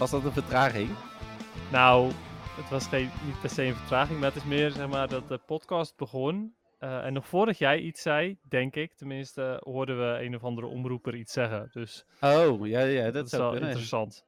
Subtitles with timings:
[0.00, 0.90] Was dat een vertraging?
[1.72, 2.12] Nou,
[2.56, 5.28] het was geen, niet per se een vertraging, maar het is meer zeg maar dat
[5.28, 6.54] de podcast begon.
[6.78, 10.66] eh, en nog voordat jij iets zei, denk ik, tenminste, hoorden we een of andere
[10.66, 11.70] omroeper iets zeggen.
[11.72, 13.68] Dus Oh, ja, ja dat, dat is zou wel kunnen.
[13.68, 14.24] interessant.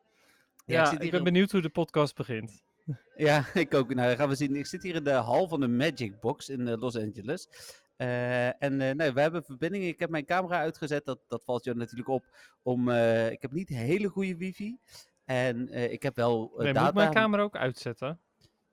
[0.66, 2.62] Ja, Ja, ik ik, ben op- benieuwd hoe de podcast begint.
[3.16, 3.94] Ja, ik ook.
[3.94, 4.56] Nou, gaan we zien.
[4.56, 7.48] Ik zit hier in de hal van de Magic Box in eh, Los Angeles.
[7.96, 9.84] Eh, en eh nee, we hebben verbinding.
[9.84, 11.04] Ik heb mijn camera uitgezet.
[11.04, 12.24] Dat, dat valt je natuurlijk op.
[12.62, 14.78] Om, eh, ik heb niet hele goede wifi.
[15.24, 16.88] En eh, ik heb wel eh, Nee, moet data.
[16.88, 18.18] ik mijn camera ook uitzetten?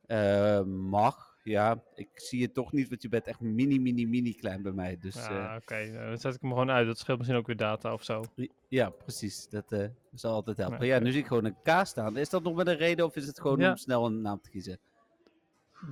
[0.06, 1.84] Eh, mag, ja.
[1.96, 4.98] Ik zie het toch niet, want je bent echt mini, mini, mini klein bij mij.
[5.00, 5.92] Dus ja, eh, oké.
[6.08, 6.88] dan zet ik hem gewoon uit.
[6.88, 8.24] Dat scheelt misschien ook weer data of zo.
[8.68, 9.50] ja, precies.
[9.50, 10.86] Dat eh, zal altijd helpen.
[10.86, 12.18] Ja, nu zie ik gewoon een K staan.
[12.18, 13.70] Is dat nog met een reden of is het gewoon Ja.
[13.70, 14.80] om snel een naam te kiezen?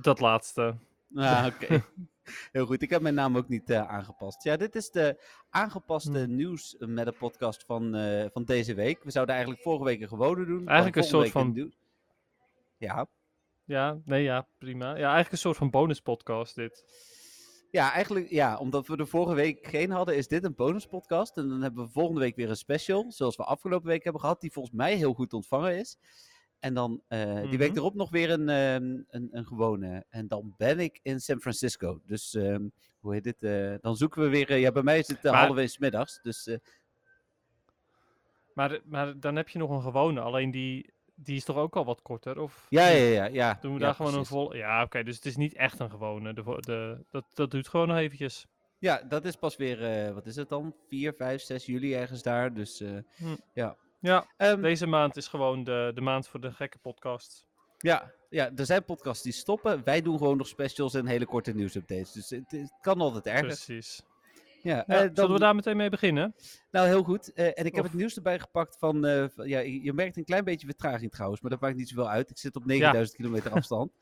[0.02, 0.74] Dat laatste.
[1.14, 1.82] Ah, oké.
[2.52, 2.82] Heel goed.
[2.82, 4.42] Ik heb mijn naam ook niet eh, aangepast.
[4.44, 6.34] Ja, dit is de aangepaste Hm.
[6.36, 9.02] nieuws met de podcast van, eh, van deze week.
[9.04, 10.66] We zouden eigenlijk vorige week een gewone doen.
[10.66, 11.70] Eigenlijk een soort nieuw-
[12.76, 13.06] Ja.
[13.64, 14.86] Ja, nee, ja, prima.
[14.88, 16.84] Ja, eigenlijk een soort van bonus podcast dit.
[17.70, 21.36] ja, eigenlijk ja, omdat we de vorige week geen hadden, is dit een bonuspodcast.
[21.36, 24.40] En dan hebben we volgende week weer een special, zoals we afgelopen week hebben gehad,
[24.40, 25.96] die volgens mij heel goed ontvangen is.
[26.60, 27.78] En dan eh, die week Mhm.
[27.78, 30.04] erop nog weer een, ehm, een, een gewone.
[30.08, 32.00] En dan ben ik in San Francisco.
[32.06, 32.68] Dus ehm,
[33.00, 33.42] hoe heet dit?
[33.42, 34.50] eh, dan zoeken we weer.
[34.50, 36.20] eh, ja, bij mij is het uh, Maar- half middags.
[36.22, 36.58] Dus
[38.54, 41.84] Maar, maar dan heb je nog een gewone, alleen die, die is toch ook al
[41.84, 42.40] wat korter?
[42.40, 43.58] Of ja, ja, ja, ja.
[43.60, 44.54] Doen we ja, daar gewoon een vol...
[44.54, 46.32] Ja, oké, dus het is niet echt een gewone.
[46.34, 48.46] De, de, dat, dat duurt gewoon nog eventjes.
[48.78, 50.74] Ja, dat is pas weer, wat is het dan?
[50.88, 52.54] 4, 5, 6 juli ergens daar.
[52.54, 53.34] Dus Hm.
[53.52, 53.76] ja.
[54.00, 57.46] Ja, Ehm, deze maand is gewoon de, de maand voor de gekke podcast.
[57.78, 58.16] ja.
[58.30, 59.84] Ja, er zijn podcasts die stoppen.
[59.84, 62.12] Wij doen gewoon nog specials en hele korte nieuwsupdates.
[62.12, 63.46] Dus het, het kan altijd erger.
[63.46, 64.02] Precies.
[64.62, 66.34] Ja, Ja, eh, dan, Zullen we daar meteen mee beginnen?
[66.70, 67.32] Nou, heel goed.
[67.32, 70.24] Eh, en ik heb het nieuws erbij gepakt van, eh, van- ja, je merkt een
[70.24, 72.30] klein beetje vertraging trouwens, maar dat maakt niet zoveel uit.
[72.30, 73.92] Ik zit op 9000 kilometer afstand.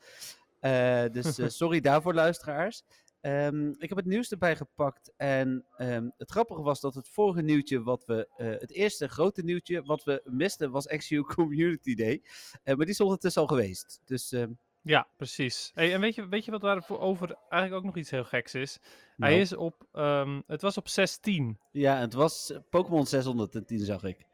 [1.11, 2.83] Dus sorry daarvoor, luisteraars.
[3.31, 7.41] Ehm, ik heb het nieuws erbij gepakt en ehm, het grappige was dat het vorige
[7.41, 12.21] nieuwtje, wat we, eh, het eerste grote nieuwtje wat we misten, was XU Community Day.
[12.63, 14.01] Eh, maar die is ondertussen al geweest.
[14.05, 14.51] Dus ehm,
[14.81, 15.71] Ja, precies.
[15.73, 18.79] Hey, en weet je, weet je wat daarover eigenlijk ook nog iets heel geks is?
[19.17, 19.87] nou, Hij is op,
[20.47, 21.59] het was op 16.
[21.71, 24.25] ja, het was Pokémon 610 zag ik.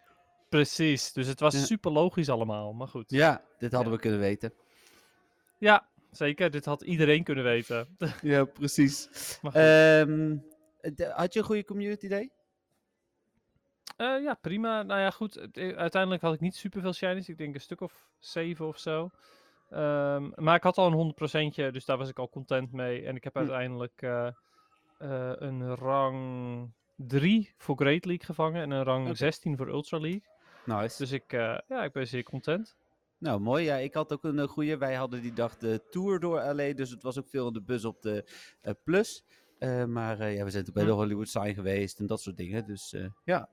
[0.49, 1.59] Precies, dus het was Ja.
[1.59, 3.11] super logisch allemaal, maar goed.
[3.11, 3.95] Ja, dit hadden Ja.
[3.95, 4.53] we kunnen weten.
[5.57, 6.51] Ja, zeker.
[6.51, 7.97] Dit had iedereen kunnen weten.
[8.21, 9.07] Ja, precies.
[9.53, 10.37] Ehm,
[11.13, 12.29] had je een goede Community Day?
[13.97, 14.83] Eh, ja, prima.
[14.83, 15.37] Nou ja, goed.
[15.51, 17.29] eh, Uiteindelijk had ik niet super veel shinies.
[17.29, 19.09] Ik denk een stuk of zeven of zo.
[19.69, 23.05] Ehm, maar ik had al een 100%, dus daar was ik al content mee.
[23.05, 23.39] En ik heb Hm.
[23.39, 24.27] uiteindelijk eh,
[25.35, 29.15] een rang 3 voor Great League gevangen en een rang Oké.
[29.15, 30.23] 16 voor Ultra League.
[30.65, 30.97] Nice.
[30.97, 32.75] Dus ik, ja, ik ben zeer content.
[33.23, 33.63] Nou, mooi.
[33.63, 34.77] Ja, ik had ook een goede.
[34.77, 37.61] Wij hadden die dag de tour door LA, dus het was ook veel in de
[37.61, 38.29] bus op de
[38.61, 39.23] eh, Plus.
[39.59, 40.89] Eh, maar eh, ja, we zijn toen bij Hm.
[40.89, 42.65] de Hollywood Sign geweest en dat soort dingen.
[42.65, 43.49] Dus eh, ja.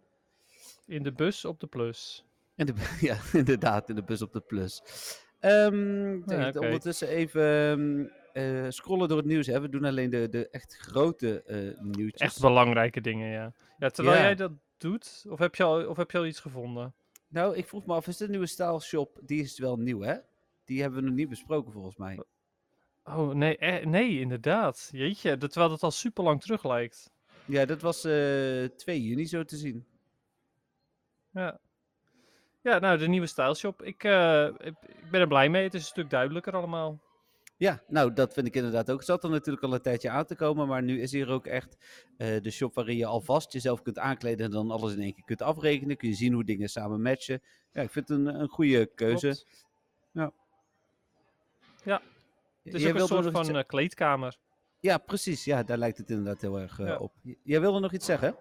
[0.86, 2.24] In de bus op de plus.
[2.56, 4.82] In de, ja, inderdaad, in de bus op de Plus.
[5.40, 5.66] Ja,
[6.48, 6.58] oké.
[6.58, 9.46] Ondertussen even ehm, eh, scrollen door het nieuws.
[9.46, 9.60] Hè.
[9.60, 12.20] We doen alleen de, de echt grote eh nieuwtjes.
[12.20, 13.52] Echt belangrijke dingen, ja.
[13.78, 14.22] Ja, terwijl Ja.
[14.22, 16.94] jij dat doet, of heb, je al, of heb je al iets gevonden?
[17.30, 20.16] Nou, ik vroeg me af, is de nieuwe Style Shop, die is wel nieuw hè?
[20.64, 22.22] Die hebben we nog niet besproken volgens mij.
[23.04, 24.88] Oh, nee, eh, nee, inderdaad.
[24.92, 27.10] Jeetje, dat- terwijl dat al super lang terug lijkt.
[27.44, 29.86] Ja, dat was eh 2 juni zo te zien.
[31.30, 31.60] Ja.
[32.62, 33.82] Ja, nou, de nieuwe Style Shop.
[33.82, 35.62] Ik, eh, ik, ik ben er blij mee.
[35.62, 37.00] Het is een stuk duidelijker allemaal.
[37.60, 38.96] Ja, nou, dat vind ik inderdaad ook.
[38.96, 41.46] Het zat er natuurlijk al een tijdje aan te komen, maar nu is hier ook
[41.46, 41.76] echt
[42.16, 45.24] eh, de shop waarin je alvast jezelf kunt aankleden en dan alles in één keer
[45.24, 45.96] kunt afrekenen.
[45.96, 47.42] Kun je zien hoe dingen samen matchen.
[47.72, 49.44] Ja, ik vind het een, een goede keuze.
[50.12, 50.34] Klopt.
[52.62, 54.36] Het is Jij ook een soort van eh, kleedkamer.
[54.80, 55.44] Ja, precies.
[55.44, 56.96] Ja, daar lijkt het inderdaad heel erg eh, Ja.
[56.96, 57.12] op.
[57.42, 58.36] Jij wilde nog iets zeggen?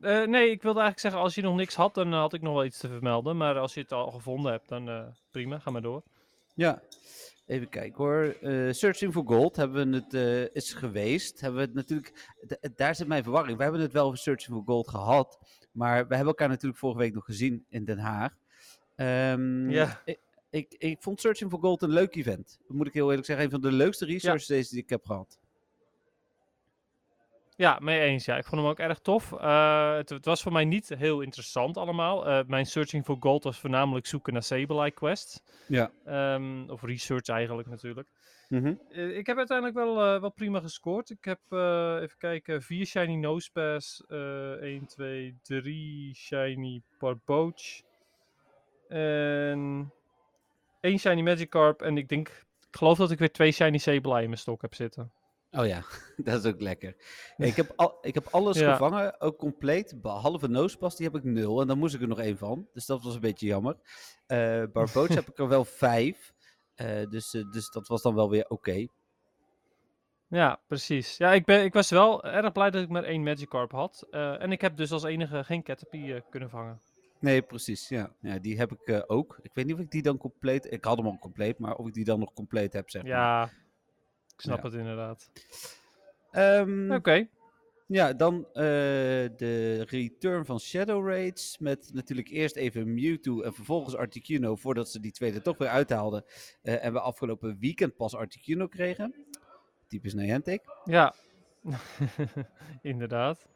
[0.00, 2.64] Nee, ik wilde eigenlijk zeggen, als je nog niks had, dan had ik nog wel
[2.64, 3.36] iets te vermelden.
[3.36, 6.02] Maar als je het al gevonden hebt, dan prima, ga maar door.
[6.54, 6.82] Ja.
[7.46, 8.36] Even kijken hoor.
[8.40, 11.40] Eh, Searching for Gold hebben we het, eh, is geweest.
[11.40, 12.30] Hebben we het natuurlijk,
[12.76, 13.56] daar zit mijn verwarring.
[13.56, 15.38] We hebben het wel over Searching for Gold gehad.
[15.72, 18.32] Maar we hebben elkaar natuurlijk vorige week nog gezien in Den Haag.
[18.96, 20.02] Um, ja.
[20.04, 20.18] Ik,
[20.50, 22.60] ik, ik, vond Searching for Gold een leuk event.
[22.68, 23.44] Moet ik heel eerlijk zeggen.
[23.44, 25.38] Een van de leukste research days die ik heb gehad.
[27.56, 28.24] Ja, mee eens.
[28.24, 28.36] Ja.
[28.36, 29.32] Ik vond hem ook erg tof.
[29.32, 32.28] Uh, het, het, was voor mij niet heel interessant allemaal.
[32.28, 35.42] Uh, mijn searching for gold was voornamelijk zoeken naar Sableye quests.
[35.66, 35.90] Ja.
[36.34, 38.08] Um, of research eigenlijk natuurlijk.
[38.48, 38.80] Mm -hmm.
[38.90, 41.10] uh, ik heb uiteindelijk wel, wel prima gescoord.
[41.10, 41.40] Ik heb,
[42.02, 47.82] even kijken, vier shiny nosepass, 1, 2, 3 shiny parboach.
[48.88, 49.92] En
[50.80, 51.82] één shiny Magikarp.
[51.82, 54.74] En ik denk, ik geloof dat ik weer twee shiny Sableye in mijn stok heb
[54.74, 55.12] zitten.
[55.54, 55.82] Oh ja,
[56.24, 56.96] dat is ook lekker.
[57.36, 61.60] ik, heb al, ik heb alles gevangen, ook compleet, behalve Nosepas, die heb ik nul.
[61.60, 63.76] En dan moest ik er nog één van, dus dat was een beetje jammer.
[64.26, 64.64] Uh,
[65.08, 66.32] heb ik er wel vijf,
[66.76, 68.52] uh, dus, uh, dus dat was dan wel weer oké.
[68.52, 68.88] Okay.
[70.28, 71.16] Ja, precies.
[71.16, 74.06] Ja, ik, ben, ik was wel erg blij dat ik maar één Magikarp had.
[74.10, 76.80] en ik heb dus als enige geen Caterpie kunnen vangen.
[77.18, 77.88] Nee, precies.
[77.88, 79.38] Ja, ja die heb ik ook.
[79.42, 80.72] Ik weet niet of ik die dan compleet...
[80.72, 83.61] Ik had hem al compleet, maar of ik die dan nog compleet heb, zeg maar.
[84.34, 85.30] Ik snap het inderdaad.
[86.32, 87.28] Um, Oké.
[87.86, 88.44] Ja, dan uh,
[89.36, 91.58] de return van Shadow Raids.
[91.58, 94.56] Met natuurlijk eerst even Mewtwo en vervolgens Articuno.
[94.56, 96.24] Voordat ze die tweede toch weer uithaalden.
[96.62, 99.14] Uh, en we afgelopen weekend pas Articuno kregen.
[99.86, 100.62] Typisch Niantic.
[100.84, 101.14] Ja,
[102.82, 103.46] inderdaad.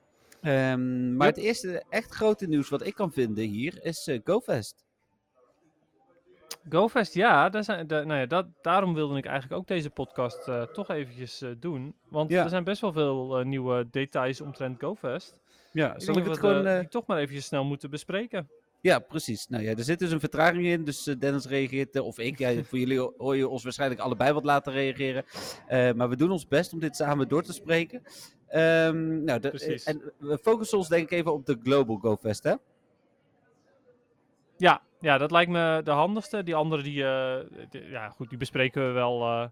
[0.43, 1.37] Um, maar yep.
[1.37, 4.86] het eerste echt grote nieuws wat ik kan vinden hier is uh, GoFest.
[6.69, 10.63] GoFest, ja, daar zijn, nou ja dat, daarom wilde ik eigenlijk ook deze podcast uh,
[10.63, 11.95] toch eventjes uh, doen.
[12.09, 12.43] Want ja.
[12.43, 15.39] er zijn best wel veel uh, nieuwe details omtrent GoFest.
[15.73, 16.89] Ja, zal ik, ik het gewoon...
[16.89, 18.49] toch maar eventjes snel moeten bespreken.
[18.81, 19.49] Ja, precies.
[19.49, 22.39] Nou ja, er zit dus een vertraging in, dus Dennis reageert, of ik.
[22.39, 25.25] Ja, voor jullie hoor je ons waarschijnlijk allebei wat laten reageren.
[25.97, 28.03] maar we doen ons best om dit samen door te spreken.
[28.51, 29.85] Um, nou, de, precies.
[29.85, 32.55] En we focussen ons denk ik even op de Global GoFest, hè?
[34.57, 36.43] Ja, ja, dat lijkt me de handigste.
[36.43, 37.37] Die andere, die, uh,
[37.71, 39.47] die ja, goed, die bespreken we wel uh,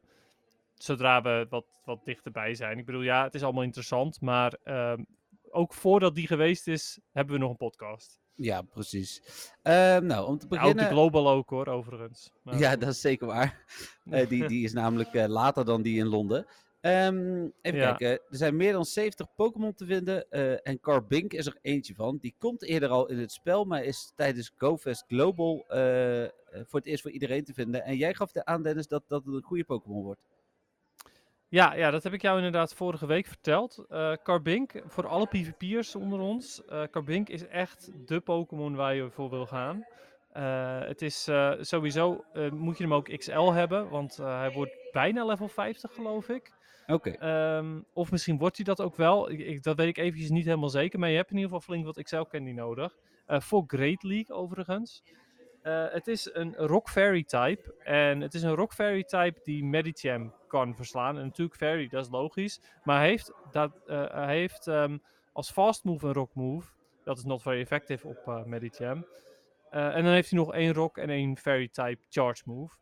[0.75, 2.79] zodra we wat, wat dichterbij zijn.
[2.79, 4.93] Ik bedoel, ja, het is allemaal interessant, maar uh,
[5.51, 8.19] ook voordat die geweest is, hebben we nog een podcast.
[8.37, 9.23] Ja, precies.
[9.63, 10.77] Ehm, nou, om te beginnen...
[10.77, 12.33] De Global ook hoor, overigens.
[12.43, 12.59] Maar...
[12.59, 13.65] Ja, dat is zeker waar.
[14.29, 16.47] die, die is namelijk later dan die in Londen.
[16.87, 17.95] Um, even ja.
[17.95, 18.27] kijken.
[18.31, 20.27] Er zijn meer dan 70 Pokémon te vinden.
[20.31, 22.19] Uh, en Carbink is er eentje van.
[22.21, 26.87] Die komt eerder al in het spel, maar is tijdens GoFest Global uh, voor het
[26.87, 27.85] eerst voor iedereen te vinden.
[27.85, 30.21] En jij gaf de aan, Dennis, dat, dat het een goede Pokémon wordt.
[31.49, 33.85] Ja, ja, dat heb ik jou inderdaad vorige week verteld.
[33.91, 39.31] Uh, Carbink, voor alle PvP'ers onder ons, Carbink is echt de Pokémon waar je voor
[39.31, 39.87] wil gaan.
[40.87, 41.29] Het is
[41.61, 46.53] sowieso, moet je hem ook XL hebben, want hij wordt bijna level 50 geloof ik.
[46.87, 47.09] Oké.
[47.09, 47.57] Okay.
[47.57, 49.31] Um, of misschien wordt hij dat ook wel.
[49.31, 50.99] Ik, ik, dat weet ik eventjes niet helemaal zeker.
[50.99, 52.97] Maar je hebt in ieder geval flink wat Excel candy nodig.
[53.27, 55.03] Voor Great League overigens.
[55.63, 57.75] Het is een Rock Fairy type.
[57.79, 61.17] En het is een Rock Fairy type die Medicham kan verslaan.
[61.19, 62.61] En natuurlijk Fairy, dat is logisch.
[62.83, 63.81] Maar hij heeft, dat,
[64.13, 65.03] hij heeft um,
[65.33, 66.69] als fast move een Rock move.
[67.05, 69.07] Dat is not very effective op Medicham.
[69.75, 72.77] En dan heeft hij nog één Rock en één Fairy type charge move.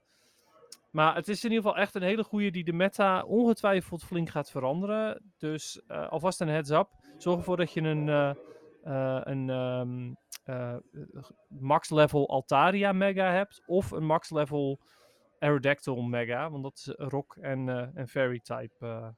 [0.91, 4.29] Maar het is in ieder geval echt een hele goede die de meta ongetwijfeld flink
[4.29, 5.33] gaat veranderen.
[5.39, 6.89] Dus uh, alvast een heads up.
[7.17, 10.17] Zorg ervoor dat je een, uh, een um,
[11.49, 13.63] max level Altaria mega hebt.
[13.67, 14.81] Of een max level
[15.39, 16.51] Aerodactyl mega.
[16.51, 19.15] Want dat is rock en, en fairy type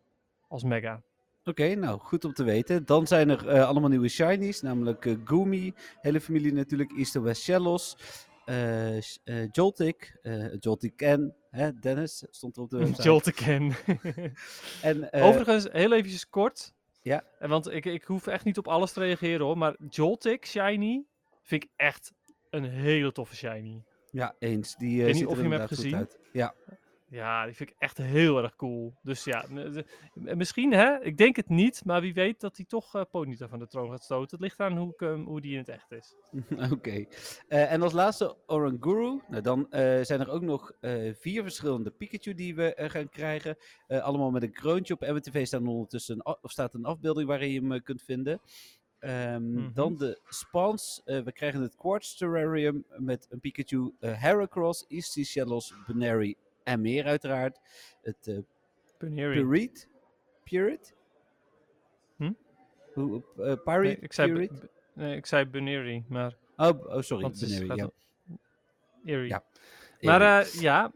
[0.48, 1.02] als mega.
[1.46, 2.84] Oké, okay, nou goed om te weten.
[2.84, 7.96] Dan zijn er allemaal nieuwe shinies, namelijk Gumi, hele familie natuurlijk, East West Shellos,
[8.46, 9.00] uh, uh,
[9.52, 11.00] Joltik, uh, Joltik
[11.50, 13.32] hè, Dennis stond er op de website.
[14.82, 16.74] En, Overigens, heel eventjes kort.
[17.02, 17.24] Ja.
[17.38, 21.04] Want ik, ik hoef echt niet op alles te reageren hoor, maar Joltik Shiny
[21.42, 22.12] vind ik echt
[22.50, 23.82] een hele toffe Shiny.
[24.10, 24.76] Ja, eens.
[24.76, 26.08] Die, ik weet niet of je hem hebt gezien.
[26.32, 26.54] Ja.
[27.14, 28.94] Ja, die vind ik echt heel erg cool.
[29.02, 29.44] Dus ja,
[30.14, 33.58] misschien hè, ik denk het niet, maar wie weet dat hij toch uh, Ponyta van
[33.58, 34.30] de troon gaat stoten.
[34.30, 36.14] Het ligt aan hoe, um, hoe die in het echt is.
[36.50, 36.72] Oké.
[36.72, 37.08] Okay.
[37.48, 39.20] Uh, en als laatste Oranguru.
[39.28, 40.72] Nou, dan uh, zijn er ook nog
[41.12, 43.56] vier verschillende Pikachu die we gaan krijgen.
[43.86, 44.94] allemaal met een kroontje.
[44.94, 48.40] Op MTV staat ondertussen een, of staat een afbeelding waarin je hem kunt vinden.
[49.00, 49.70] Um, mm -hmm.
[49.74, 51.02] Dan de spawns.
[51.04, 57.60] we krijgen het Quartz Terrarium met een Pikachu, Heracross, Easty Shellos, Benary en meer uiteraard.
[58.02, 58.38] Het uh,
[58.98, 59.88] Purit.
[60.42, 60.94] Purit?
[62.16, 62.32] Hm?
[62.92, 63.76] Hoe, uh?
[63.76, 64.48] Nee, ik zei,
[64.92, 66.36] nee, ik zei Buneri, maar...
[66.56, 67.90] Oh, oh sorry, Buneri, ja.
[69.04, 69.28] Eerie.
[69.28, 69.44] ja.
[70.00, 70.92] Maar uh, ja...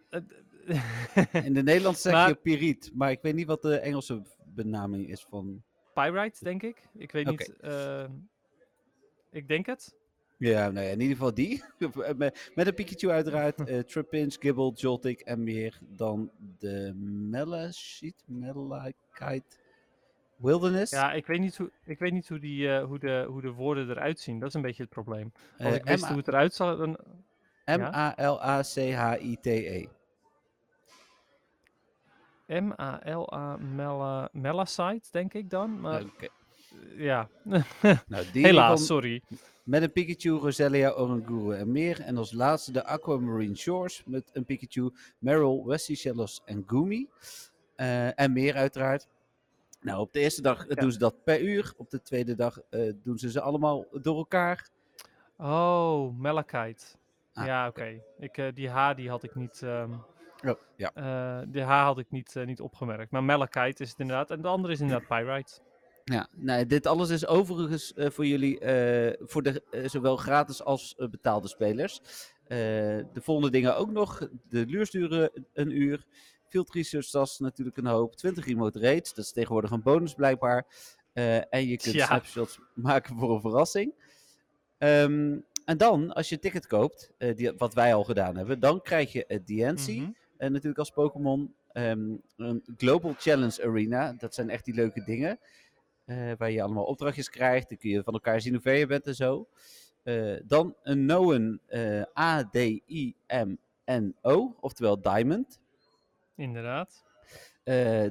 [1.45, 5.09] In de Nederlands zeg maar, je Piriet, maar ik weet niet wat de Engelse benaming
[5.09, 5.63] is van...
[5.95, 6.89] Pyrite, denk ik.
[6.95, 7.47] Ik weet okay.
[7.47, 8.11] niet...
[9.31, 9.97] ik denk het.
[10.38, 11.64] Ja, nou ja, in ieder geval die.
[12.16, 13.61] met, met een Pikachu uiteraard.
[13.71, 16.92] uh, Trapinch, Gibble, Joltik en meer dan de
[17.30, 19.57] Melashit, Melakite
[20.37, 20.92] Wilderness.
[20.92, 23.52] Ja, ik weet niet hoe, ik weet niet hoe, die, uh, hoe, de, hoe de
[23.52, 24.38] woorden eruit zien.
[24.38, 25.33] Dat is een beetje het probleem.
[25.59, 26.99] Als ik wist hoe het eruit zag, dan...
[27.64, 28.66] M-A-L-A-C-H-I-T-E.
[32.47, 33.59] M-A-L-A
[34.33, 35.80] Melasite, denk ik dan.
[35.80, 36.28] Maar okay.
[36.97, 37.29] Ja.
[38.09, 39.23] nou, Helaas, sorry.
[39.65, 42.01] Met een Pikachu, Roselia, Oranguru en meer.
[42.01, 47.09] En als laatste de Aquamarine Shores met een Pikachu, Meryl, Wesley Shellos en Gumi.
[47.77, 49.09] Uh, en meer uiteraard.
[49.81, 50.75] Nou, op de eerste dag ja.
[50.75, 51.73] doen ze dat per uur.
[51.77, 54.69] Op de tweede dag uh, doen ze ze allemaal door elkaar.
[55.37, 56.85] Oh, Malachite.
[57.33, 57.81] Ah, ja, oké.
[57.81, 58.03] Okay.
[58.19, 59.61] Ik uh, Die H die had ik niet...
[59.65, 60.05] Um...
[60.47, 60.91] Oh, ja.
[60.95, 63.11] Uh, de H had ik niet, uh, niet opgemerkt.
[63.11, 64.31] Maar Malachite is het inderdaad.
[64.31, 65.61] En de andere is inderdaad Pyrite.
[66.12, 68.59] Ja, nou, dit alles is overigens uh, voor jullie,
[69.19, 72.00] voor de, zowel gratis als betaalde spelers.
[72.49, 74.29] de volgende dingen ook nog.
[74.49, 76.07] De luurs duren een uur.
[76.49, 78.17] Field Research, dat is natuurlijk een hoop.
[78.17, 80.67] 20 remote raids, dat is tegenwoordig een bonus blijkbaar.
[81.50, 82.07] en je kunt ja.
[82.07, 83.95] snapshots maken voor een verrassing.
[84.79, 88.83] Um, en dan, als je een ticket koopt, die, wat wij al gedaan hebben, dan
[88.83, 89.88] krijg je het DNC.
[89.88, 90.17] Mm -hmm.
[90.37, 94.12] En natuurlijk als Pokémon um, een Global Challenge Arena.
[94.12, 95.38] Dat zijn echt die leuke dingen.
[96.09, 97.69] Uh, waar je allemaal opdrachtjes krijgt.
[97.69, 99.49] Dan kun je van elkaar zien hoe ver je bent en zo.
[100.05, 103.57] Uh, dan een Noen uh, A-D-I-M-N-O.
[104.61, 105.61] Oftewel Diamond.
[106.37, 107.05] Inderdaad.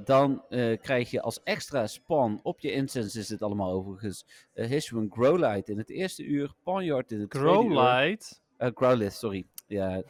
[0.03, 0.43] dan
[0.81, 4.25] krijg je als extra spawn op je incense is het allemaal overigens.
[4.53, 6.53] Uh, Hishwan Growlite in het eerste uur.
[6.63, 7.75] Ponyard in het Growlite?
[7.77, 8.71] tweede uur.
[8.75, 9.45] Growlithe, sorry.
[9.67, 10.03] Ja.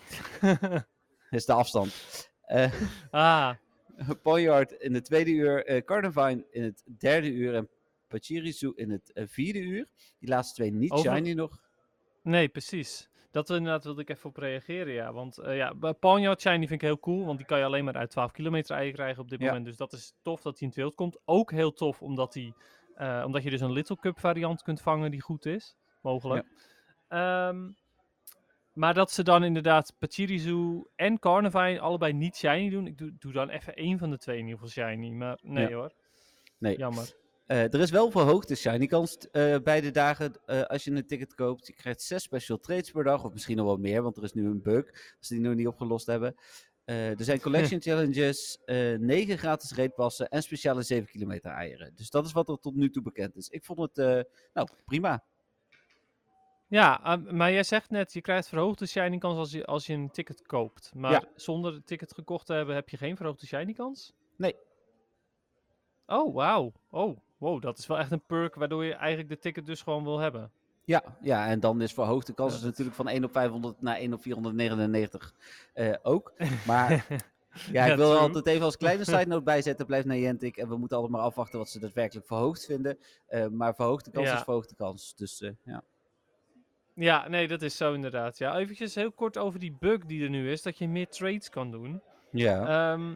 [1.30, 1.94] is de afstand.
[3.12, 3.54] Ah.
[4.22, 7.70] Ponyard in het tweede uur, uh, Carnivine in het derde uur en
[8.08, 9.88] Pachirisu in het uh, vierde uur.
[10.20, 11.16] Die laatste twee niet Over...
[11.16, 11.62] shiny nog.
[12.24, 13.10] Nee, precies.
[13.32, 15.14] Dat inderdaad wilde ik even op reageren, ja.
[15.14, 17.96] Want uh, ja, Ponyard shiny vind ik heel cool, want die kan je alleen maar
[17.96, 19.46] uit 12 kilometer eigen krijgen op dit ja.
[19.46, 19.66] moment.
[19.66, 21.20] Dus dat is tof dat hij in het wild komt.
[21.26, 22.54] Ook heel tof omdat, hij,
[23.24, 26.48] omdat je dus een Little Cup variant kunt vangen die goed is, mogelijk.
[27.10, 27.48] Ja.
[27.48, 27.76] Um,
[28.78, 32.88] maar dat ze dan inderdaad Pachirisu en Carnivine allebei niet shiny doen.
[32.88, 35.10] Ik doe, doe dan even één van de twee in ieder geval shiny.
[35.10, 35.76] Maar nee ja.
[35.76, 35.94] hoor.
[36.58, 36.78] Nee.
[36.78, 37.16] Jammer.
[37.48, 41.08] Uh, er is wel verhoogde shiny kans uh, bij de dagen uh, als je een
[41.08, 41.68] ticket koopt.
[41.68, 43.24] Je krijgt zes special trades per dag.
[43.24, 45.14] Of misschien nog wel meer, want er is nu een bug.
[45.20, 46.36] Als die nog niet opgelost hebben.
[46.86, 48.60] er zijn collection challenges,
[49.00, 51.92] negen gratis raidpassen en speciale 7 kilometer eieren.
[51.96, 53.50] Dus dat is wat er tot nu toe bekend is.
[53.50, 55.24] Ik vond het nou, prima.
[56.70, 59.94] Ja, uh, maar jij zegt net, je krijgt verhoogde shiny kans als je, als je
[59.94, 60.92] een ticket koopt.
[60.96, 61.24] Maar Ja.
[61.36, 64.14] zonder het ticket gekocht te hebben, heb je geen verhoogde shiny kans?
[64.36, 64.56] Nee.
[66.06, 66.74] Oh, wauw.
[66.90, 70.04] Oh, wow, dat is wel echt een perk waardoor je eigenlijk de ticket dus gewoon
[70.04, 70.52] wil hebben.
[70.84, 73.82] Ja, ja, en dan is verhoogde kans Ja, is dat- natuurlijk van 1 op 500
[73.82, 75.34] naar 1 op 499
[75.74, 76.34] eh, ook.
[76.66, 77.06] Maar
[77.72, 80.58] ja, ik wil er altijd even als kleine side note bijzetten, blijft Niantic.
[80.58, 82.98] En we moeten altijd maar afwachten wat ze daadwerkelijk verhoogd vinden.
[83.28, 84.36] Eh, maar verhoogde kans Ja.
[84.36, 85.16] is verhoogde kans.
[85.16, 85.84] Dus eh, ja.
[86.94, 88.38] Ja, nee, dat is zo inderdaad.
[88.38, 91.50] Ja, eventjes heel kort over die bug die er nu is, dat je meer trades
[91.50, 92.02] kan doen.
[92.32, 92.92] Ja.
[92.94, 93.16] Ehm,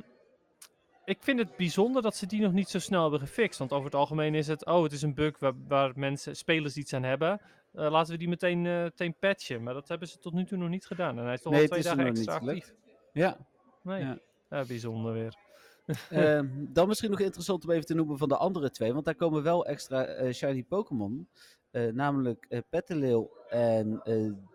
[1.11, 3.59] ik vind het bijzonder dat ze die nog niet zo snel hebben gefixt.
[3.59, 6.75] Want over het algemeen is het, oh, het is een bug waar, waar mensen, spelers
[6.77, 7.41] iets aan hebben.
[7.73, 9.63] Eh, laten we die meteen, eh, meteen patchen.
[9.63, 11.17] Maar dat hebben ze tot nu toe nog niet gedaan.
[11.17, 12.73] En hij is toch Nee, al twee dagen extra actief.
[13.13, 13.37] ja.
[13.83, 14.17] Nee, Ja.
[14.49, 15.35] ja, bijzonder weer.
[16.09, 18.93] Ehm, dan misschien nog interessant om even te noemen van de andere twee.
[18.93, 21.27] Want daar komen wel extra eh, shiny Pokémon.
[21.93, 24.01] Namelijk Petilil en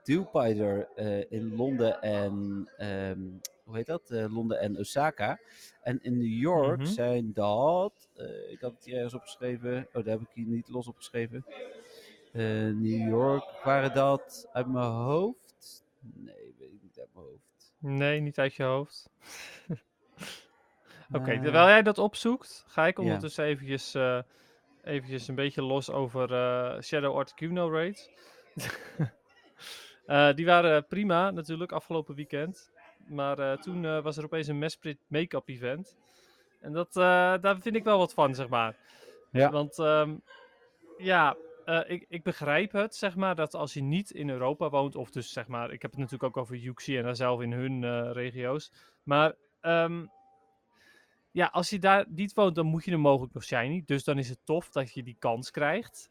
[0.02, 0.88] Dewpider
[1.28, 2.68] in Londen en...
[2.76, 3.20] ehm,
[3.66, 4.10] hoe heet dat?
[4.10, 5.38] Eh, Londen en Osaka.
[5.82, 6.86] En in New York Mhm.
[6.86, 8.08] zijn dat...
[8.16, 9.88] eh, ik had het hier ergens opgeschreven.
[9.92, 11.44] Oh, daar heb ik hier niet los opgeschreven.
[12.32, 15.84] Eh, New York waren dat uit mijn hoofd?
[16.00, 17.72] Nee, weet ik niet uit mijn hoofd.
[17.78, 19.10] Nee, niet uit je hoofd.
[21.12, 23.96] Oké, terwijl jij dat opzoekt, ga ik ondertussen eventjes,
[24.84, 26.28] eventjes een beetje los over
[26.82, 28.10] Shadow Articuno raids.
[30.06, 32.70] Eh, die waren prima natuurlijk afgelopen weekend.
[33.08, 35.96] Maar eh, toen eh, was er opeens een Mesprit make-up event.
[36.60, 38.76] En dat, eh, daar vind ik wel wat van, zeg maar.
[39.30, 39.50] Ja.
[39.50, 40.16] Want ehm,
[40.98, 41.36] ja,
[41.86, 45.32] ik, ik begrijp het, zeg maar, dat als je niet in Europa woont, of dus
[45.32, 48.72] zeg maar, ik heb het natuurlijk ook over Yuxi en daar zelf in hun regio's.
[49.02, 50.06] Maar ehm,
[51.30, 53.82] ja, als je daar niet woont, dan moet je er mogelijk nog shiny.
[53.86, 56.10] Dus dan is het tof dat je die kans krijgt.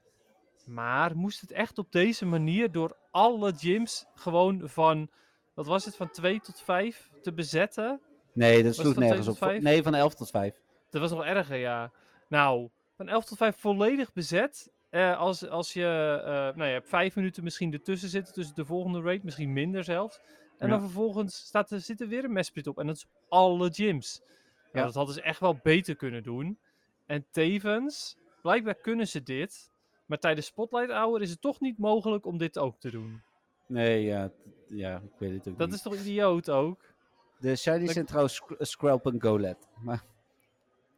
[0.66, 5.10] Maar moest het echt op deze manier door alle gyms gewoon van,
[5.56, 8.02] wat was het, van 2 tot 5 te bezetten?
[8.34, 9.60] Nee, dat sloeg nergens op.
[9.60, 10.62] Nee, van 11 tot 5.
[10.90, 11.92] Dat was nog erger, ja.
[12.28, 14.72] Nou, van 11 tot 5 volledig bezet.
[14.90, 18.66] eh, als, als je, uh, nou, je hebt vijf minuten misschien ertussen zitten, tussen de
[18.66, 20.20] volgende raid, misschien minder zelfs.
[20.58, 22.80] En dan vervolgens staat er, zit er weer een mesprit op.
[22.80, 24.20] En dat is alle gyms.
[24.20, 24.30] Nou,
[24.72, 24.84] ja.
[24.84, 26.60] dat hadden ze echt wel beter kunnen doen.
[27.06, 29.72] En tevens, blijkbaar kunnen ze dit.
[30.06, 33.22] Maar tijdens Spotlight Hour is het toch niet mogelijk om dit ook te doen.
[33.68, 34.32] Nee, ja,
[34.68, 36.94] ja ik weet het ook Dat is toch idioot ook?
[37.40, 39.68] De shiny zijn trouwens Skrelp en Golet.
[39.80, 40.04] Maar...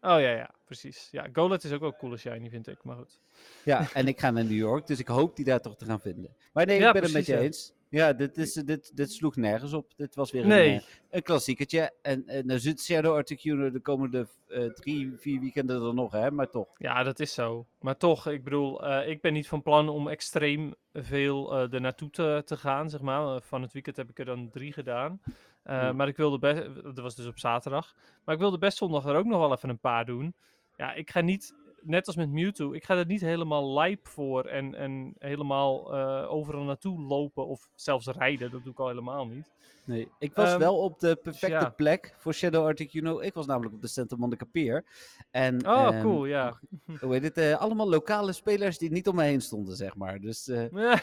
[0.02, 1.08] Oh ja, ja, precies.
[1.12, 3.20] Ja, Golet is ook wel cool shiny, vind ik, maar goed.
[3.64, 6.02] Ja, en ik ga naar New York, dus ik hoop die daar toch te gaan
[6.02, 6.36] vinden.
[6.54, 7.74] Maar nee, ik ben het met je eens.
[7.90, 9.94] Ja, dit, is, dit, dit sloeg nergens op.
[9.96, 10.80] Dit was weer een, uh,
[11.10, 11.94] een klassiekertje.
[12.02, 16.32] En, en dan zit Shadow Articuno de komende uh, drie, vier weekenden er nog, hè?
[16.32, 16.68] Maar toch.
[16.78, 17.66] Ja, dat is zo.
[17.80, 22.10] Maar toch, ik bedoel, uh, ik ben niet van plan om extreem veel er naartoe
[22.10, 23.42] te, te gaan, zeg maar.
[23.42, 25.22] van het weekend heb ik er dan drie gedaan.
[25.64, 25.94] Ja.
[25.94, 27.96] Maar ik wilde best, dat was dus op zaterdag.
[28.24, 30.36] Maar ik wilde best zondag er ook nog wel even een paar doen.
[30.76, 34.46] Ja, ik ga niet net als met Mewtwo, ik ga er niet helemaal lijp voor
[34.46, 38.52] en, en helemaal uh, overal naartoe lopen of zelfs rijden.
[38.52, 39.46] Dat doe ik al helemaal niet.
[39.88, 41.70] Nee, ik was um, wel op de perfecte ja.
[41.70, 43.20] plek voor Shadow Articuno.
[43.20, 44.86] Ik was namelijk op de Santa Monica Pier.
[45.32, 46.60] En, oh, um, cool, ja.
[47.02, 47.38] Hoe heet het?
[47.38, 50.20] Uh, allemaal lokale spelers die niet om me heen stonden, zeg maar.
[50.20, 50.66] Dus, uh,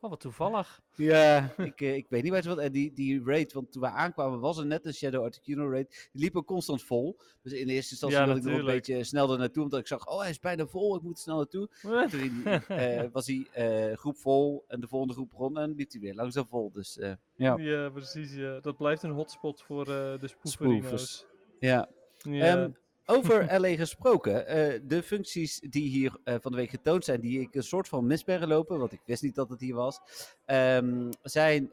[0.00, 0.80] oh, wat toevallig.
[0.94, 2.58] Ja, ik, ik weet niet wat.
[2.58, 6.08] En die, die raid, want toen we aankwamen was er net een Shadow Articuno raid.
[6.12, 7.18] Die liep ook constant vol.
[7.42, 9.62] Dus in eerste instantie ja, wilde ik nog een beetje snel er naartoe.
[9.62, 11.68] Omdat ik zag, oh hij is bijna vol, ik moet snel naartoe.
[12.10, 13.48] toen uh, was die
[13.94, 16.70] groep vol en de volgende groep begon en liep hij weer langzaam vol.
[16.72, 16.98] Dus
[17.36, 17.56] ja.
[17.56, 18.34] ja, precies.
[18.34, 18.60] Ja.
[18.60, 21.26] Dat blijft een hotspot voor uh, de spoeverino's.
[21.58, 21.88] Ja.
[22.18, 22.62] ja.
[22.62, 22.76] Um,
[23.10, 27.40] over LA gesproken, uh, de functies die hier uh, van de week getoond zijn, die
[27.40, 30.00] ik een soort van mis ben gelopen, want ik wist niet dat het hier was,
[30.46, 31.68] um, zijn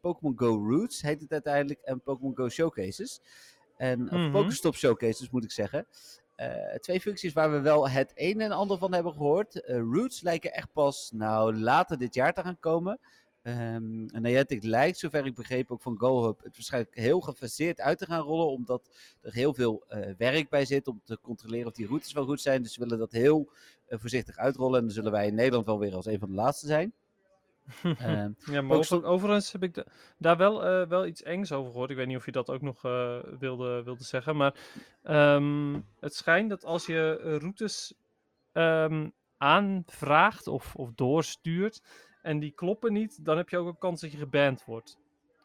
[0.00, 3.20] Pokémon Go Roots, heet het uiteindelijk, en Pokémon Go Showcases.
[3.76, 4.32] En mm -hmm.
[4.32, 5.86] Pokestop Showcases moet ik zeggen.
[6.80, 9.62] twee functies waar we wel het een en ander van hebben gehoord.
[9.66, 13.00] Roots lijken echt pas nou, later dit jaar te gaan komen.
[13.42, 17.98] Um, en Niantic lijkt, zover ik begreep, ook van GoHub het waarschijnlijk heel gefaseerd uit
[17.98, 21.72] te gaan rollen, omdat er heel veel uh, werk bij zit om te controleren of
[21.72, 22.62] die routes wel goed zijn.
[22.62, 23.50] Dus ze willen dat heel
[23.88, 26.34] uh, voorzichtig uitrollen en dan zullen wij in Nederland wel weer als een van de
[26.34, 26.92] laatste zijn.
[27.84, 29.84] um, ja, maar over, overigens heb ik da
[30.18, 31.90] daar wel, uh, wel iets engs over gehoord.
[31.90, 32.82] Ik weet niet of je dat ook nog
[33.38, 34.54] wilde, wilde zeggen, maar
[35.34, 37.94] um, het schijnt dat als je routes
[38.52, 41.82] ehm, aanvraagt of, of doorstuurt,
[42.22, 44.98] en die kloppen niet, dan heb je ook een kans dat je geband wordt.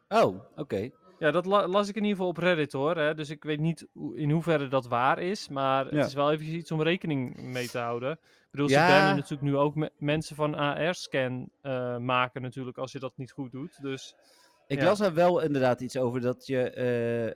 [0.09, 0.61] Oh, oké.
[0.61, 0.93] Okay.
[1.19, 2.97] Ja, dat la las ik in ieder geval op Reddit hoor.
[2.97, 3.13] Hè?
[3.13, 5.49] Dus ik weet niet in hoeverre dat waar is.
[5.49, 5.97] Maar ja.
[5.97, 8.11] het is wel even iets om rekening mee te houden.
[8.11, 8.87] Ik bedoel, ja.
[8.87, 13.17] ze bannen natuurlijk nu ook me mensen van AR-scan uh, maken natuurlijk als je dat
[13.17, 13.81] niet goed doet.
[13.81, 14.15] Dus...
[14.67, 14.85] Ik ja.
[14.85, 16.75] las er wel inderdaad iets over dat je,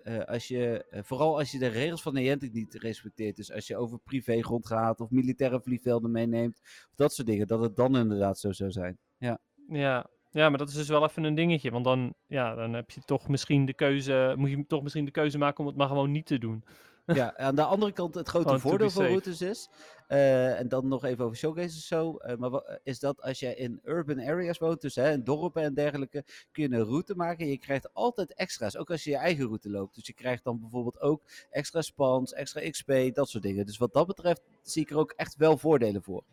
[0.05, 3.67] uh, uh, als je vooral als je de regels van Niantic niet respecteert, dus als
[3.67, 7.97] je over privégrond gaat of militaire vliegvelden meeneemt, of dat soort dingen, dat het dan
[7.97, 8.97] inderdaad zo zou zijn.
[9.19, 9.39] Ja.
[9.67, 10.09] Ja.
[10.31, 13.01] Ja, maar dat is dus wel even een dingetje, want dan, ja, dan heb je
[13.05, 16.11] toch misschien de keuze, moet je toch misschien de keuze maken om het maar gewoon
[16.11, 16.63] niet te doen.
[17.15, 19.69] Ja, aan de andere kant het grote voordeel van routes is,
[20.07, 23.79] uh, en dan nog even over showcases zo, uh, maar is dat als je in
[23.83, 27.51] urban areas woont, dus hè, in dorpen en dergelijke, kun je een route maken en
[27.51, 29.95] je krijgt altijd extra's, ook als je je eigen route loopt.
[29.95, 33.65] Dus je krijgt dan bijvoorbeeld ook extra spans, extra XP, dat soort dingen.
[33.65, 36.23] Dus wat dat betreft zie ik er ook echt wel voordelen voor.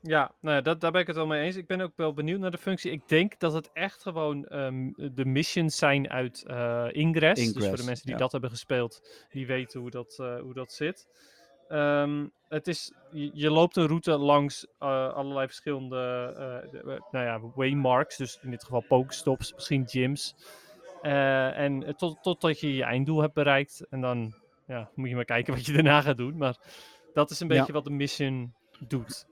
[0.00, 1.56] Ja, nou ja, dat, daar ben ik het wel mee eens.
[1.56, 2.90] Ik ben ook wel benieuwd naar de functie.
[2.90, 7.40] Ik denk dat het echt gewoon um, de missions zijn uit uh, Ingress.
[7.40, 7.52] Ingress.
[7.52, 8.20] Dus voor de mensen die ja.
[8.20, 11.06] dat hebben gespeeld, die weten hoe dat, uh, hoe dat zit.
[11.68, 15.96] Um, het is, je, je, loopt een route langs uh, allerlei verschillende
[16.70, 18.16] de, nou ja, waymarks.
[18.16, 20.34] Dus in dit geval pokestops, misschien gyms.
[21.02, 23.86] en tot, totdat je je einddoel hebt bereikt.
[23.90, 24.34] En dan
[24.66, 26.36] ja, moet je maar kijken wat je daarna gaat doen.
[26.36, 26.56] Maar
[27.14, 27.72] dat is een beetje ja.
[27.72, 28.54] wat de mission
[28.88, 29.26] doet.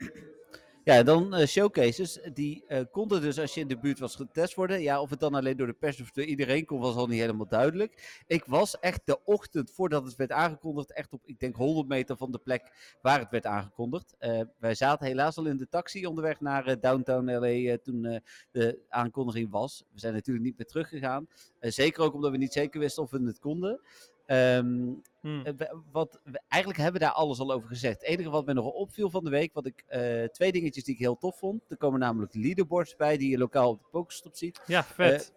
[0.86, 2.18] Ja, dan uh, showcases.
[2.32, 4.82] Die uh, konden dus als je in de buurt was getest worden.
[4.82, 7.20] Ja, of het dan alleen door de pers of door iedereen kon, was al niet
[7.20, 8.22] helemaal duidelijk.
[8.26, 12.16] Ik was echt de ochtend voordat het werd aangekondigd, echt op, ik denk 100 meter
[12.16, 14.14] van de plek waar het werd aangekondigd.
[14.58, 19.84] Wij zaten helaas al in de taxi onderweg naar downtown LA toen de aankondiging was.
[19.92, 21.28] We zijn natuurlijk niet meer teruggegaan.
[21.60, 23.80] zeker ook omdat we niet zeker wisten of we het konden.
[24.26, 25.44] Um, hmm.
[25.92, 28.00] wat, eigenlijk hebben we daar alles al over gezegd.
[28.00, 30.94] Het enige wat me nog opviel van de week, wat ik, uh, twee dingetjes die
[30.94, 31.62] ik heel tof vond.
[31.68, 34.60] Er komen namelijk leaderboards bij die je lokaal op de Pokestop ziet.
[34.66, 35.32] Ja, vet.
[35.32, 35.36] Uh,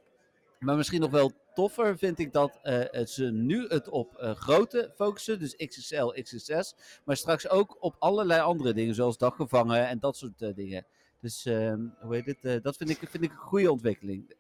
[0.59, 5.39] maar misschien nog wel toffer vind ik dat uh, ze nu het op grote focussen,
[5.39, 6.75] dus XSL, XSS.
[7.05, 10.85] Maar straks ook op allerlei andere dingen, zoals daggevangen en dat soort dingen.
[11.21, 12.63] Dus ehm, hoe heet het?
[12.63, 14.33] dat vind ik, vind ik een goede ontwikkeling.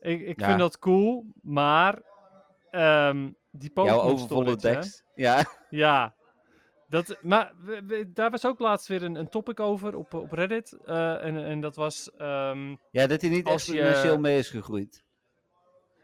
[0.00, 0.46] Ik, ik ja.
[0.46, 2.02] vind dat cool, maar
[2.70, 5.04] um, die Pokémon Jouw overvolle tekst.
[5.14, 5.44] Ja.
[5.70, 6.14] Ja.
[6.88, 7.52] Dat, maar
[8.06, 10.78] daar was ook laatst weer een, een topic over op, op Reddit.
[10.86, 12.10] Uh, en, en dat was.
[12.18, 14.18] Um, ja, dat hij niet exponentieel je...
[14.18, 15.04] mee is gegroeid.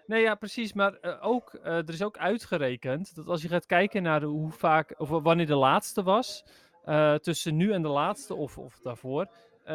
[0.06, 0.72] Nee, ja, precies.
[0.72, 4.26] Maar uh, ook, uh, er is ook uitgerekend dat als je gaat kijken naar de,
[4.26, 6.44] hoe vaak, of wanneer de laatste was,
[7.20, 9.28] tussen nu en de laatste of, of daarvoor,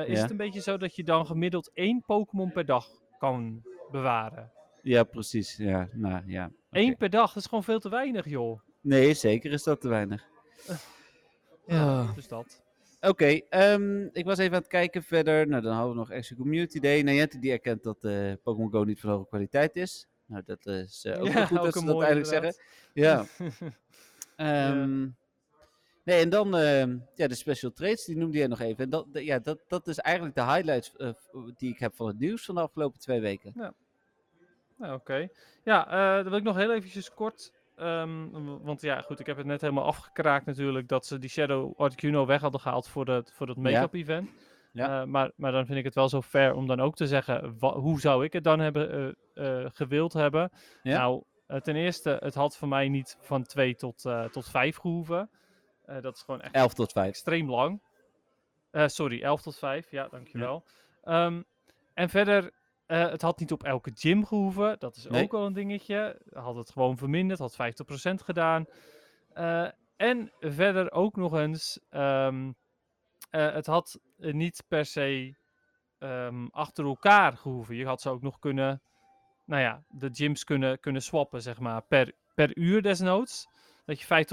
[0.06, 4.52] is het een beetje zo dat je dan gemiddeld één Pokémon per dag kan bewaren.
[4.84, 5.58] Ja, precies.
[5.58, 6.46] Ja, nou, ja.
[6.46, 6.84] Okay.
[6.84, 8.60] Eén per dag, dat is gewoon veel te weinig, joh.
[8.82, 10.26] Nee, zeker is dat te weinig.
[11.66, 12.16] Ja, oh.
[12.16, 12.64] dus dat.
[13.00, 15.48] Oké, okay, um, ik was even aan het kijken verder.
[15.48, 17.02] Nou, dan hadden we nog extra community day.
[17.02, 20.08] Niantic die erkent dat uh, Pokémon Go niet van hoge kwaliteit is.
[20.26, 22.64] Nou, dat is uh, ook ja, goed ook dat ze dat eigenlijk zeggen.
[22.94, 23.26] Ja.
[24.70, 25.12] um, ja.
[26.04, 28.84] Nee, en dan uh, ja, de special trades, die noemde jij nog even.
[28.84, 30.94] En dat, ja, dat, dat is eigenlijk de highlights
[31.58, 33.52] die ik heb van het nieuws van de afgelopen twee weken.
[33.56, 33.74] Ja,
[34.78, 35.28] nou, oké.
[35.64, 39.38] Ja, uh, dan wil ik nog heel eventjes kort Um, want ja, goed, ik heb
[39.38, 43.32] het net helemaal afgekraakt natuurlijk dat ze die Shadow Articuno weg hadden gehaald voor, het,
[43.32, 44.30] voor dat make-up event.
[44.72, 45.02] Ja.
[45.02, 47.56] Uh, maar, maar dan vind ik het wel zo fair om dan ook te zeggen,
[47.60, 50.52] hoe zou ik het dan hebben uh, uh, gewild hebben?
[50.84, 50.98] Ja.
[50.98, 51.24] Nou,
[51.62, 55.30] ten eerste, het had voor mij niet van 2 tot, tot 5 gehoeven.
[56.02, 57.08] dat is gewoon echt 11 tot 5.
[57.08, 57.82] extreem lang.
[58.72, 60.66] sorry, 11 tot 5, ja, dankjewel.
[61.04, 61.26] Ja.
[61.26, 61.46] Um,
[61.94, 62.52] en verder,
[62.88, 64.80] uh, het had niet op elke gym gehoeven.
[64.80, 66.22] Dat is ook wel een dingetje.
[66.34, 67.56] Had het gewoon verminderd, had 50%
[68.14, 68.66] gedaan.
[69.36, 72.48] Uh, en verder ook nog eens, um,
[73.32, 75.36] uh, het had niet per se
[76.00, 77.76] um, achter elkaar gehoeven.
[77.76, 78.82] Je had ze ook nog kunnen,
[79.46, 83.48] nou ja, de gyms kunnen, kunnen swappen, zeg maar, per, per uur desnoods.
[83.86, 84.26] Dat je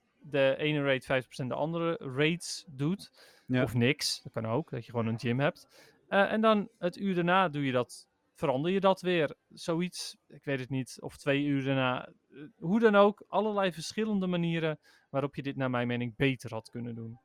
[0.00, 3.10] 50% de ene rate, 50% de andere rates doet.
[3.46, 3.62] Ja.
[3.62, 5.68] Of niks, dat kan ook, dat je gewoon een gym hebt.
[6.08, 9.34] Uh, en dan het uur daarna doe je dat, verander je dat weer.
[9.48, 12.08] Zoiets, ik weet het niet, of twee uur daarna.
[12.28, 14.78] Uh, hoe dan ook, allerlei verschillende manieren
[15.10, 17.20] waarop je dit naar mijn mening beter had kunnen doen.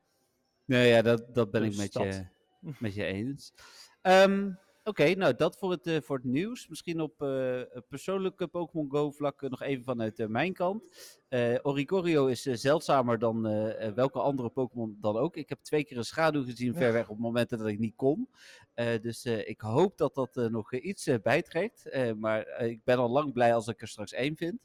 [0.65, 2.25] Nee, ja, dat, dat ben dus ik met je,
[2.85, 3.53] met je eens.
[4.01, 6.67] Um, Oké, nou dat voor het, uh, voor het nieuws.
[6.67, 10.83] Misschien op uh, persoonlijke Pokémon Go vlak nog even vanuit uh, mijn kant.
[11.61, 13.41] Oricorio is zeldzamer dan
[13.95, 15.35] welke andere Pokémon dan ook.
[15.35, 18.29] Ik heb twee keer een schaduw gezien ver weg op momenten dat ik niet kon.
[19.01, 21.89] dus ik hoop dat dat nog iets bijtrekt.
[22.17, 24.59] maar ik ben al lang blij als ik er straks één vind.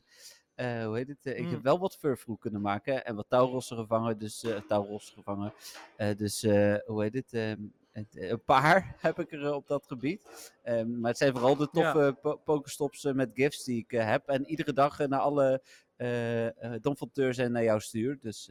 [0.56, 1.26] hoe heet het?
[1.26, 1.62] Ik heb hmm.
[1.62, 4.18] wel wat furfroe kunnen maken en wat Taurossen gevangen.
[4.18, 5.52] Dus Tauros gevangen.
[6.16, 6.42] dus
[6.86, 7.32] hoe heet het?
[7.32, 7.77] Ehm, eh,
[8.10, 10.50] een paar heb ik er eh, op dat gebied.
[10.64, 12.34] Um, maar het zijn vooral de toffe ja.
[12.34, 14.28] pokerstops uh, met gifts die ik heb.
[14.28, 15.62] En iedere dag naar alle
[15.96, 16.64] uh,
[17.38, 18.18] en naar jou stuur.
[18.20, 18.50] Dus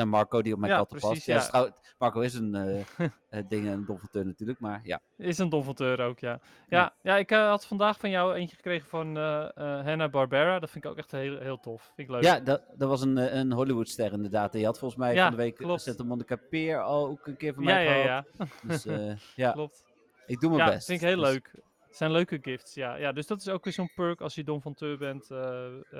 [0.00, 1.26] en Marco die op mijn ja, katten past.
[1.26, 1.48] Ja.
[1.52, 2.84] ja Marco is een
[3.30, 5.00] uh, ding, een donfonteur natuurlijk, maar ja.
[5.16, 6.40] Is een donfonteur ook, ja.
[6.68, 7.16] Ja, ja.
[7.16, 10.58] ik uh, had vandaag van jou eentje gekregen van uh, Hannah Barbera.
[10.58, 11.82] Dat vind ik ook echt heel, heel tof.
[11.82, 12.22] Vind ik leuk.
[12.22, 14.52] Ja, dat, dat was een, een Hollywoodster inderdaad.
[14.52, 17.54] Die had volgens mij ja, van de week Santa Monica Peer al ook een keer
[17.54, 18.26] van mij ja, gehad.
[18.38, 18.68] Ja, ja.
[18.68, 18.84] Dus
[19.44, 19.52] ja.
[19.52, 19.84] Klopt.
[20.26, 20.86] Ik doe mijn ja, best.
[20.86, 21.30] vind ik heel dus...
[21.30, 21.50] leuk.
[21.86, 22.94] Het zijn leuke gifts, ja.
[22.94, 23.12] ja.
[23.12, 25.26] Dus dat is ook weer zo'n perk als je donfonteur bent.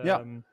[0.02, 0.20] ja.
[0.20, 0.44] Um,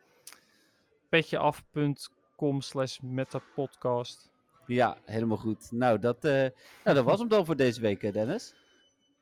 [1.09, 4.29] petjeaf.com com slash metapodcast.
[4.65, 5.71] Ja, helemaal goed.
[5.71, 8.55] Nou, dat, uh, nou, dat was hem dan voor deze week, Dennis.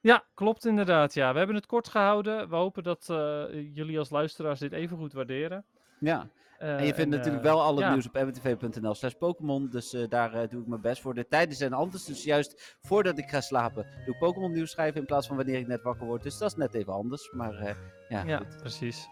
[0.01, 1.13] Ja, klopt inderdaad.
[1.13, 2.49] Ja, we hebben het kort gehouden.
[2.49, 5.65] We hopen dat uh, jullie als luisteraars dit even goed waarderen.
[5.99, 7.91] Ja, uh, en je vindt en, natuurlijk wel alle ja.
[7.91, 9.69] nieuws op mwtv.nl slash Pokémon.
[9.69, 11.13] Dus daar doe ik mijn best voor.
[11.13, 12.05] De tijden zijn anders.
[12.05, 15.59] Dus juist voordat ik ga slapen, doe ik Pokémon nieuws schrijven in plaats van wanneer
[15.59, 16.23] ik net wakker word.
[16.23, 17.31] Dus dat is net even anders.
[17.31, 17.77] Maar
[18.09, 19.07] ja, ja precies.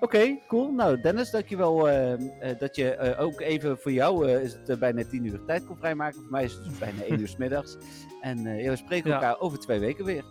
[0.00, 0.72] Oké, okay, cool.
[0.72, 2.18] Nou, Dennis, dankjewel uh, uh,
[2.58, 6.20] dat je uh, ook even voor jou is het bijna tien uur tijd kon vrijmaken.
[6.20, 7.76] Voor mij is het dus bijna één uur s middags.
[8.20, 9.36] En we spreken elkaar ja.
[9.38, 10.24] over twee weken weer.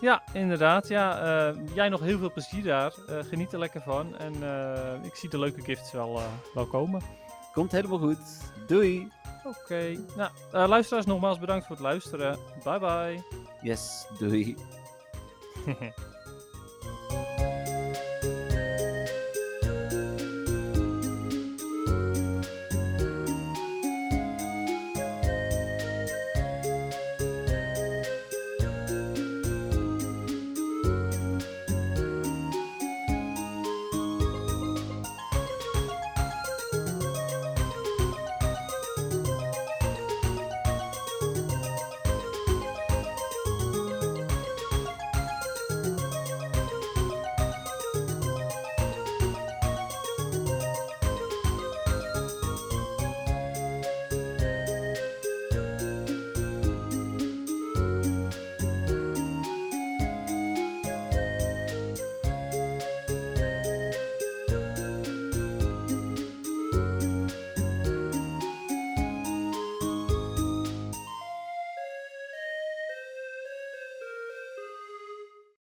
[0.00, 0.88] Ja, inderdaad.
[0.88, 2.92] Ja, jij nog heel veel plezier daar.
[3.06, 4.16] geniet er lekker van.
[4.18, 4.34] En
[5.02, 6.20] ik zie de leuke gifts wel,
[6.54, 7.02] wel komen.
[7.52, 8.18] Komt helemaal goed.
[8.66, 9.08] Doei.
[9.44, 9.56] Oké.
[9.62, 9.98] Okay.
[10.16, 12.38] Nou, luisteraars nogmaals bedankt voor het luisteren.
[12.64, 13.22] Bye bye.
[13.62, 14.56] Yes, doei.